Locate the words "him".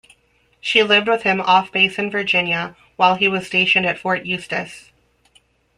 1.21-1.39